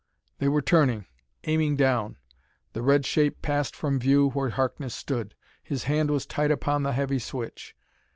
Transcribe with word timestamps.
They 0.39 0.47
were 0.47 0.63
turning; 0.63 1.05
aiming 1.43 1.75
down. 1.75 2.17
The 2.73 2.81
red 2.81 3.05
shape 3.05 3.43
passed 3.43 3.75
from 3.75 3.99
view 3.99 4.31
where 4.31 4.49
Harkness 4.49 4.95
stood. 4.95 5.35
His 5.61 5.83
hand 5.83 6.09
was 6.09 6.25
tight 6.25 6.49
upon 6.49 6.81
the 6.81 6.93
heavy 6.93 7.19
switch. 7.19 7.75